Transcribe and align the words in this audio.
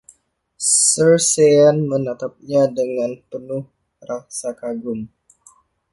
Sir 0.85 1.11
Sean 1.29 1.77
menatapnya 1.91 2.63
dengan 2.77 3.11
penuh 3.29 3.65
rasa 4.07 4.49
kagum. 4.61 4.99